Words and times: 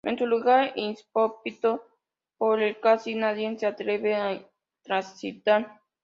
Es 0.03 0.19
un 0.19 0.31
lugar 0.31 0.73
inhóspito 0.77 1.85
por 2.39 2.59
el 2.59 2.73
que 2.73 2.81
casi 2.81 3.13
nadie 3.13 3.55
se 3.59 3.67
atreve 3.67 4.15
a 4.15 4.43
transitar. 4.81 5.79